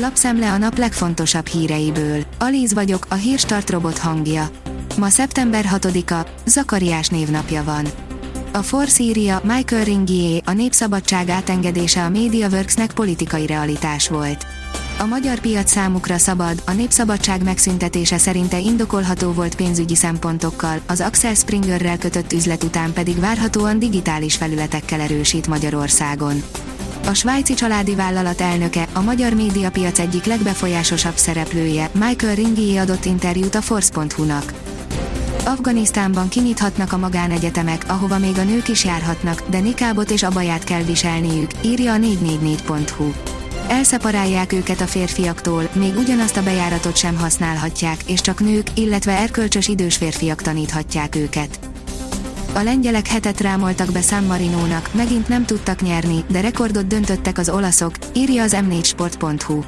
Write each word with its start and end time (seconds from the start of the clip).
Lapszemle 0.00 0.52
a 0.52 0.58
nap 0.58 0.78
legfontosabb 0.78 1.46
híreiből. 1.46 2.24
Alíz 2.38 2.72
vagyok, 2.72 3.06
a 3.08 3.14
hírstart 3.14 3.70
robot 3.70 3.98
hangja. 3.98 4.50
Ma 4.98 5.08
szeptember 5.08 5.64
6-a, 5.72 6.28
Zakariás 6.46 7.08
névnapja 7.08 7.64
van. 7.64 7.86
A 8.52 8.58
Force 8.58 9.02
írja, 9.02 9.40
Michael 9.44 9.84
Ringier, 9.84 10.42
a 10.44 10.52
népszabadság 10.52 11.28
átengedése 11.28 12.04
a 12.04 12.08
MediaWorksnek 12.08 12.92
politikai 12.92 13.46
realitás 13.46 14.08
volt. 14.08 14.46
A 14.98 15.04
magyar 15.04 15.38
piac 15.38 15.70
számukra 15.70 16.18
szabad, 16.18 16.62
a 16.66 16.72
népszabadság 16.72 17.42
megszüntetése 17.42 18.18
szerinte 18.18 18.58
indokolható 18.58 19.32
volt 19.32 19.54
pénzügyi 19.54 19.94
szempontokkal, 19.94 20.80
az 20.86 21.00
Axel 21.00 21.34
Springerrel 21.34 21.98
kötött 21.98 22.32
üzlet 22.32 22.64
után 22.64 22.92
pedig 22.92 23.20
várhatóan 23.20 23.78
digitális 23.78 24.36
felületekkel 24.36 25.00
erősít 25.00 25.46
Magyarországon. 25.46 26.42
A 27.08 27.14
svájci 27.14 27.54
családi 27.54 27.94
vállalat 27.94 28.40
elnöke, 28.40 28.86
a 28.92 29.00
magyar 29.00 29.34
médiapiac 29.34 29.98
egyik 29.98 30.24
legbefolyásosabb 30.24 31.16
szereplője, 31.16 31.90
Michael 31.92 32.34
Ringier 32.34 32.82
adott 32.82 33.04
interjút 33.04 33.54
a 33.54 33.60
Force.hu-nak. 33.60 34.52
Afganisztánban 35.44 36.28
kinyithatnak 36.28 36.92
a 36.92 36.96
magánegyetemek, 36.96 37.84
ahova 37.86 38.18
még 38.18 38.38
a 38.38 38.44
nők 38.44 38.68
is 38.68 38.84
járhatnak, 38.84 39.42
de 39.50 39.60
nikábot 39.60 40.10
és 40.10 40.22
abaját 40.22 40.64
kell 40.64 40.82
viselniük, 40.82 41.50
írja 41.64 41.92
a 41.92 41.96
444.hu. 41.96 43.12
Elszeparálják 43.68 44.52
őket 44.52 44.80
a 44.80 44.86
férfiaktól, 44.86 45.68
még 45.72 45.96
ugyanazt 45.96 46.36
a 46.36 46.42
bejáratot 46.42 46.96
sem 46.96 47.16
használhatják, 47.16 48.02
és 48.06 48.20
csak 48.20 48.40
nők, 48.40 48.66
illetve 48.74 49.12
erkölcsös 49.12 49.68
idős 49.68 49.96
férfiak 49.96 50.42
taníthatják 50.42 51.16
őket. 51.16 51.58
A 52.54 52.62
lengyelek 52.62 53.06
hetet 53.06 53.40
rámoltak 53.40 53.92
be 53.92 54.00
San 54.00 54.24
Marinónak, 54.24 54.94
megint 54.94 55.28
nem 55.28 55.44
tudtak 55.44 55.80
nyerni, 55.80 56.24
de 56.30 56.40
rekordot 56.40 56.86
döntöttek 56.86 57.38
az 57.38 57.48
olaszok, 57.48 57.92
írja 58.12 58.42
az 58.42 58.56
m4sport.hu. 58.60 59.62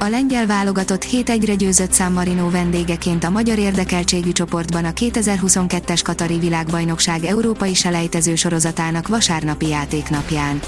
A 0.00 0.08
lengyel 0.08 0.46
válogatott 0.46 1.04
7-1-re 1.04 1.54
győzött 1.54 1.94
San 1.94 2.12
Marino 2.12 2.50
vendégeként 2.50 3.24
a 3.24 3.30
magyar 3.30 3.58
érdekeltségű 3.58 4.32
csoportban 4.32 4.84
a 4.84 4.90
2022-es 4.90 6.00
Katari 6.04 6.38
világbajnokság 6.38 7.24
európai 7.24 7.74
selejtező 7.74 8.34
sorozatának 8.34 9.08
vasárnapi 9.08 9.68
játéknapján. 9.68 10.60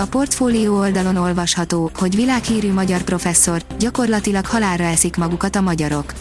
A 0.00 0.06
portfólió 0.06 0.78
oldalon 0.78 1.16
olvasható, 1.16 1.90
hogy 1.94 2.14
világhírű 2.14 2.72
magyar 2.72 3.02
professzor, 3.02 3.62
gyakorlatilag 3.78 4.46
halálra 4.46 4.84
eszik 4.84 5.16
magukat 5.16 5.56
a 5.56 5.60
magyarok. 5.60 6.12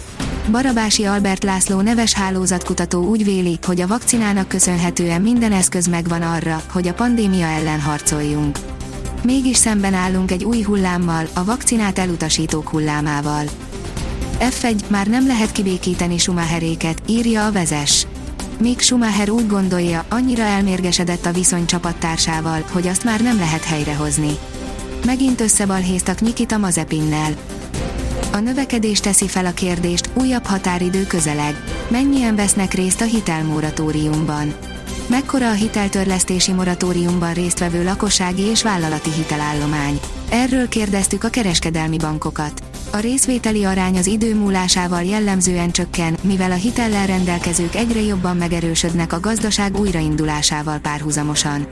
Barabási 0.52 1.06
Albert 1.06 1.44
László 1.44 1.82
neves 1.82 2.14
hálózatkutató 2.14 3.04
úgy 3.08 3.24
véli, 3.24 3.60
hogy 3.66 3.82
a 3.82 3.88
vakcinának 3.88 4.48
köszönhetően 4.48 5.22
minden 5.22 5.52
eszköz 5.52 5.88
megvan 5.88 6.22
arra, 6.22 6.62
hogy 6.72 6.88
a 6.88 6.94
pandémia 6.94 7.46
ellen 7.46 7.80
harcoljunk. 7.80 8.58
Mégis 9.24 9.58
szemben 9.58 9.94
állunk 9.94 10.32
egy 10.32 10.44
új 10.44 10.62
hullámmal, 10.62 11.28
a 11.34 11.44
vakcinát 11.44 12.00
elutasítók 12.00 12.70
hullámával. 12.70 13.44
F1 14.40 14.88
már 14.88 15.08
nem 15.08 15.28
lehet 15.28 15.52
kibékíteni 15.52 16.18
Schumacheréket, 16.18 17.02
írja 17.06 17.46
a 17.46 17.52
vezes. 17.52 18.08
Mick 18.60 18.80
Schumacher 18.80 19.30
úgy 19.30 19.48
gondolja, 19.48 20.06
annyira 20.10 20.44
elmérgesedett 20.44 21.26
a 21.26 21.32
viszony 21.32 21.66
csapattársával, 21.66 22.64
hogy 22.72 22.88
azt 22.88 23.04
már 23.04 23.22
nem 23.22 23.38
lehet 23.38 23.64
helyrehozni. 23.64 24.38
Megint 25.06 25.42
összebalhéztak 25.42 26.22
Nikita 26.22 26.58
Mazepinnel. 26.58 27.34
A 28.32 28.38
növekedés 28.38 29.00
teszi 29.00 29.28
fel 29.28 29.46
a 29.46 29.52
kérdést, 29.52 30.10
újabb 30.14 30.46
határidő 30.46 31.08
közeleg. 31.08 31.64
Mennyien 31.88 32.36
vesznek 32.36 32.74
részt 32.74 33.02
a 33.02 33.06
hitelmoratóriumban? 33.06 34.54
Mekkora 35.08 35.50
a 35.50 35.54
hiteltörlesztési 35.54 36.52
moratóriumban 36.52 37.34
résztvevő 37.34 37.84
lakossági 37.84 38.42
és 38.42 38.64
vállalati 38.64 39.12
hitelállomány? 39.12 40.00
Erről 40.30 40.68
kérdeztük 40.68 41.24
a 41.24 41.30
kereskedelmi 41.30 41.98
bankokat. 41.98 42.62
A 42.92 42.98
részvételi 42.98 43.64
arány 43.64 43.98
az 43.98 44.08
idő 44.08 44.36
múlásával 44.36 45.04
jellemzően 45.04 45.72
csökken, 45.72 46.18
mivel 46.22 46.52
a 46.52 46.56
hitellel 46.56 47.06
rendelkezők 47.06 47.76
egyre 47.76 48.02
jobban 48.02 48.38
megerősödnek 48.38 49.14
a 49.14 49.20
gazdaság 49.20 49.80
újraindulásával 49.80 50.78
párhuzamosan. 50.78 51.68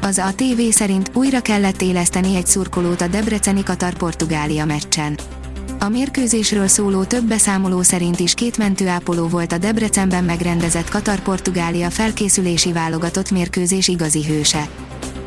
Az 0.00 0.18
a 0.18 0.34
TV 0.34 0.60
szerint 0.70 1.10
újra 1.14 1.40
kellett 1.40 1.82
éleszteni 1.82 2.36
egy 2.36 2.46
szurkolót 2.46 3.00
a 3.00 3.06
Debreceni 3.06 3.62
Katar-Portugália 3.62 4.64
meccsen. 4.64 5.18
A 5.80 5.88
mérkőzésről 5.88 6.66
szóló 6.66 7.04
több 7.04 7.24
beszámoló 7.24 7.82
szerint 7.82 8.20
is 8.20 8.34
két 8.34 8.58
mentőápoló 8.58 9.28
volt 9.28 9.52
a 9.52 9.58
Debrecenben 9.58 10.24
megrendezett 10.24 10.88
Katar-Portugália 10.88 11.90
felkészülési 11.90 12.72
válogatott 12.72 13.30
mérkőzés 13.30 13.88
igazi 13.88 14.24
hőse. 14.24 14.68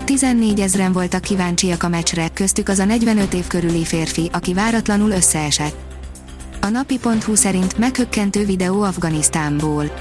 14 0.08 0.60
ezren 0.60 0.92
voltak 0.92 1.22
kíváncsiak 1.22 1.84
a 1.84 1.88
meccsre, 1.88 2.28
köztük 2.34 2.70
az 2.70 2.80
a 2.80 2.86
45 2.86 3.34
év 3.34 3.48
körüli 3.48 3.86
férfi, 3.86 4.30
aki 4.34 4.54
váratlanul 4.54 5.12
összeesett. 5.12 5.76
A 6.62 6.68
napi.hu 6.68 7.36
szerint 7.36 7.78
meghökkentő 7.78 8.46
videó 8.46 8.82
Afganisztánból. 8.82 9.92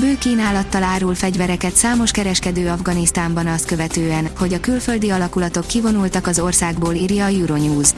Bő 0.00 0.18
kínálattal 0.18 0.82
árul 0.82 1.14
fegyvereket 1.14 1.74
számos 1.74 2.10
kereskedő 2.10 2.68
Afganisztánban 2.68 3.46
azt 3.46 3.66
követően, 3.66 4.28
hogy 4.38 4.54
a 4.54 4.60
külföldi 4.60 5.10
alakulatok 5.10 5.66
kivonultak 5.66 6.26
az 6.26 6.38
országból 6.38 6.94
írja 6.94 7.24
a 7.24 7.28
Euronews. 7.28 7.90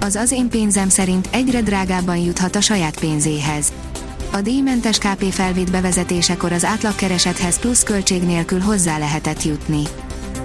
Az 0.00 0.14
az 0.14 0.32
én 0.32 0.48
pénzem 0.48 0.88
szerint 0.88 1.28
egyre 1.32 1.60
drágábban 1.62 2.16
juthat 2.16 2.56
a 2.56 2.60
saját 2.60 2.98
pénzéhez. 2.98 3.72
A 4.32 4.40
díjmentes 4.40 4.98
KP 4.98 5.32
felvéd 5.32 5.70
bevezetésekor 5.70 6.52
az 6.52 6.64
átlagkeresethez 6.64 7.58
plusz 7.58 7.82
költség 7.82 8.22
nélkül 8.22 8.60
hozzá 8.60 8.98
lehetett 8.98 9.42
jutni. 9.42 9.82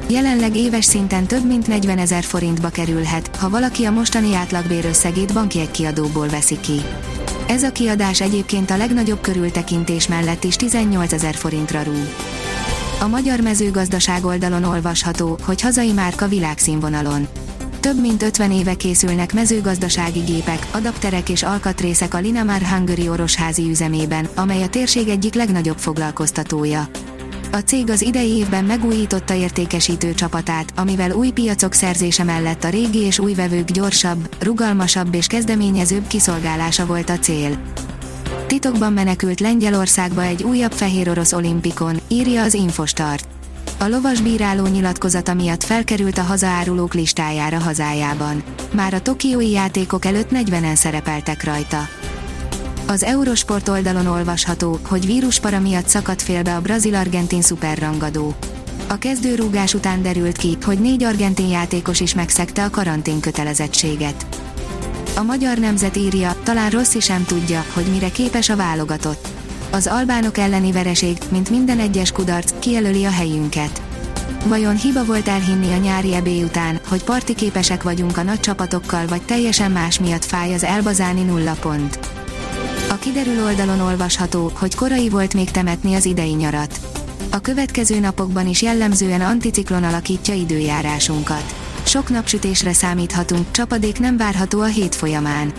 Jelenleg 0.07 0.55
éves 0.55 0.85
szinten 0.85 1.25
több 1.25 1.45
mint 1.47 1.67
40 1.67 1.97
ezer 1.97 2.23
forintba 2.23 2.69
kerülhet, 2.69 3.35
ha 3.35 3.49
valaki 3.49 3.85
a 3.85 3.91
mostani 3.91 4.35
átlagbér 4.35 4.85
összegét 4.85 5.33
banki 5.33 5.71
kiadóból 5.71 6.27
veszi 6.27 6.59
ki. 6.59 6.81
Ez 7.47 7.63
a 7.63 7.71
kiadás 7.71 8.21
egyébként 8.21 8.71
a 8.71 8.77
legnagyobb 8.77 9.21
körültekintés 9.21 10.07
mellett 10.07 10.43
is 10.43 10.55
18 10.55 11.13
ezer 11.13 11.35
forintra 11.35 11.83
rúg. 11.83 12.07
A 13.01 13.07
magyar 13.07 13.39
mezőgazdaság 13.39 14.25
oldalon 14.25 14.63
olvasható, 14.63 15.37
hogy 15.43 15.61
hazai 15.61 15.91
márka 15.91 16.27
világszínvonalon. 16.27 17.27
Több 17.79 18.01
mint 18.01 18.23
50 18.23 18.51
éve 18.51 18.73
készülnek 18.73 19.33
mezőgazdasági 19.33 20.19
gépek, 20.19 20.67
adapterek 20.71 21.29
és 21.29 21.43
alkatrészek 21.43 22.13
a 22.13 22.19
Linamar 22.19 22.61
Hungary 22.61 23.09
orosházi 23.09 23.69
üzemében, 23.69 24.27
amely 24.35 24.63
a 24.63 24.69
térség 24.69 25.07
egyik 25.07 25.33
legnagyobb 25.33 25.77
foglalkoztatója. 25.77 26.87
A 27.53 27.57
cég 27.57 27.89
az 27.89 28.01
idei 28.01 28.29
évben 28.29 28.65
megújította 28.65 29.33
értékesítő 29.33 30.13
csapatát, 30.13 30.73
amivel 30.75 31.11
új 31.11 31.29
piacok 31.29 31.73
szerzése 31.73 32.23
mellett 32.23 32.63
a 32.63 32.69
régi 32.69 32.99
és 32.99 33.19
új 33.19 33.33
vevők 33.33 33.71
gyorsabb, 33.71 34.35
rugalmasabb 34.39 35.13
és 35.13 35.27
kezdeményezőbb 35.27 36.07
kiszolgálása 36.07 36.85
volt 36.85 37.09
a 37.09 37.19
cél. 37.19 37.61
Titokban 38.47 38.93
menekült 38.93 39.39
Lengyelországba 39.39 40.21
egy 40.21 40.43
újabb 40.43 40.71
fehér 40.71 41.09
orosz 41.09 41.33
olimpikon, 41.33 41.99
írja 42.07 42.43
az 42.43 42.53
Infostart. 42.53 43.27
A 43.79 43.87
lovas 43.87 44.21
bíráló 44.21 44.65
nyilatkozata 44.65 45.33
miatt 45.33 45.63
felkerült 45.63 46.17
a 46.17 46.23
hazaárulók 46.23 46.93
listájára 46.93 47.59
hazájában. 47.59 48.43
Már 48.71 48.93
a 48.93 49.01
tokiói 49.01 49.49
játékok 49.49 50.05
előtt 50.05 50.29
40-en 50.33 50.75
szerepeltek 50.75 51.43
rajta. 51.43 51.87
Az 52.91 53.03
Eurosport 53.03 53.69
oldalon 53.69 54.05
olvasható, 54.05 54.79
hogy 54.87 55.05
víruspara 55.05 55.59
miatt 55.59 55.87
szakadt 55.87 56.21
félbe 56.21 56.55
a 56.55 56.61
brazil-argentin 56.61 57.41
szuperrangadó. 57.41 58.35
A 58.87 58.97
kezdőrúgás 58.97 59.73
után 59.73 60.01
derült 60.01 60.37
ki, 60.37 60.57
hogy 60.63 60.79
négy 60.79 61.03
argentin 61.03 61.47
játékos 61.47 61.99
is 61.99 62.13
megszegte 62.13 62.63
a 62.63 62.69
karantén 62.69 63.19
kötelezettséget. 63.19 64.25
A 65.15 65.21
magyar 65.21 65.57
nemzet 65.57 65.95
írja, 65.95 66.35
talán 66.43 66.69
Rossi 66.69 66.99
sem 66.99 67.25
tudja, 67.25 67.65
hogy 67.73 67.85
mire 67.91 68.09
képes 68.09 68.49
a 68.49 68.55
válogatott. 68.55 69.27
Az 69.69 69.87
albánok 69.87 70.37
elleni 70.37 70.71
vereség, 70.71 71.17
mint 71.29 71.49
minden 71.49 71.79
egyes 71.79 72.11
kudarc, 72.11 72.53
kijelöli 72.59 73.05
a 73.05 73.11
helyünket. 73.11 73.81
Vajon 74.45 74.75
hiba 74.75 75.05
volt 75.05 75.27
elhinni 75.27 75.73
a 75.73 75.77
nyári 75.77 76.15
ebé 76.15 76.41
után, 76.41 76.79
hogy 76.87 77.03
parti 77.03 77.35
képesek 77.35 77.83
vagyunk 77.83 78.17
a 78.17 78.23
nagy 78.23 78.39
csapatokkal 78.39 79.07
vagy 79.07 79.21
teljesen 79.21 79.71
más 79.71 79.99
miatt 79.99 80.25
fáj 80.25 80.53
az 80.53 80.63
elbazáni 80.63 81.21
nulla 81.21 81.53
pont? 81.59 82.10
Kiderül 83.01 83.43
oldalon 83.43 83.79
olvasható, 83.79 84.51
hogy 84.55 84.75
korai 84.75 85.09
volt 85.09 85.33
még 85.33 85.51
temetni 85.51 85.93
az 85.93 86.05
idei 86.05 86.33
nyarat. 86.33 86.79
A 87.31 87.39
következő 87.39 87.99
napokban 87.99 88.47
is 88.47 88.61
jellemzően 88.61 89.21
anticiklon 89.21 89.83
alakítja 89.83 90.33
időjárásunkat. 90.33 91.55
Sok 91.83 92.09
napsütésre 92.09 92.73
számíthatunk, 92.73 93.51
csapadék 93.51 93.99
nem 93.99 94.17
várható 94.17 94.61
a 94.61 94.65
hét 94.65 94.95
folyamán. 94.95 95.53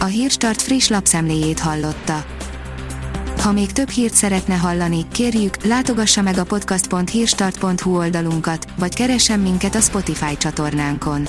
A 0.00 0.04
Hírstart 0.04 0.62
friss 0.62 0.88
lapszemléjét 0.88 1.58
hallotta. 1.58 2.24
Ha 3.40 3.52
még 3.52 3.72
több 3.72 3.88
hírt 3.88 4.14
szeretne 4.14 4.54
hallani, 4.54 5.06
kérjük, 5.12 5.64
látogassa 5.64 6.22
meg 6.22 6.38
a 6.38 6.44
podcast.hírstart.hu 6.44 7.96
oldalunkat, 7.96 8.66
vagy 8.78 8.94
keressen 8.94 9.40
minket 9.40 9.74
a 9.74 9.80
Spotify 9.80 10.36
csatornánkon. 10.36 11.28